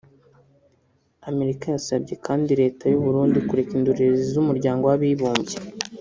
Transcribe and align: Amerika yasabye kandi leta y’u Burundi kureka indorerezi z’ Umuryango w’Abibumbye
Amerika 1.29 1.65
yasabye 1.73 2.13
kandi 2.25 2.51
leta 2.61 2.83
y’u 2.87 3.01
Burundi 3.05 3.37
kureka 3.47 3.71
indorerezi 3.77 4.25
z’ 4.33 4.35
Umuryango 4.43 4.83
w’Abibumbye 4.85 5.57